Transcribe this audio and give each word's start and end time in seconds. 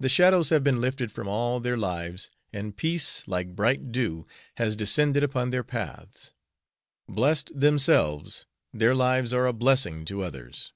The 0.00 0.08
shadows 0.08 0.48
have 0.48 0.64
been 0.64 0.80
lifted 0.80 1.12
from 1.12 1.28
all 1.28 1.60
their 1.60 1.76
lives; 1.76 2.30
and 2.50 2.74
peace, 2.74 3.28
like 3.28 3.54
bright 3.54 3.92
dew, 3.92 4.26
has 4.56 4.74
descended 4.74 5.22
upon 5.22 5.50
their 5.50 5.62
paths. 5.62 6.32
Blessed 7.06 7.50
themselves, 7.54 8.46
their 8.72 8.94
lives 8.94 9.34
are 9.34 9.46
a 9.46 9.52
blessing 9.52 10.06
to 10.06 10.22
others. 10.24 10.72